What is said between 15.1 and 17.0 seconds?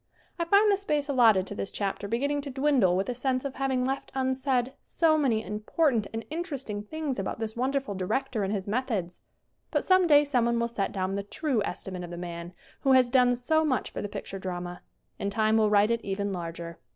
And Time will write it even larger.